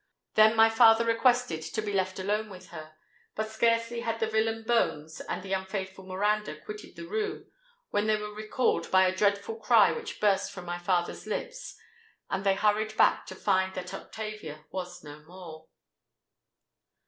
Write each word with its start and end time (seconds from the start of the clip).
Then 0.33 0.55
my 0.55 0.67
father 0.67 1.05
requested 1.05 1.61
to 1.61 1.79
be 1.79 1.93
left 1.93 2.17
alone 2.17 2.49
with 2.49 2.69
her; 2.69 2.95
but 3.35 3.51
scarcely 3.51 3.99
had 3.99 4.19
the 4.19 4.25
villain 4.25 4.63
Bones 4.63 5.21
and 5.29 5.43
the 5.43 5.53
faithful 5.69 6.07
Miranda 6.07 6.59
quitted 6.59 6.95
the 6.95 7.05
room, 7.05 7.51
when 7.91 8.07
they 8.07 8.17
were 8.19 8.33
recalled 8.33 8.89
by 8.89 9.05
a 9.05 9.15
dreadful 9.15 9.57
cry 9.57 9.91
which 9.91 10.19
burst 10.19 10.51
from 10.51 10.65
my 10.65 10.79
father's 10.79 11.27
lips;—and 11.27 12.43
they 12.43 12.55
hurried 12.55 12.97
back 12.97 13.27
to 13.27 13.35
find 13.35 13.75
that 13.75 13.93
Octavia 13.93 14.65
was 14.71 15.03
no 15.03 15.19
more." 15.25 15.67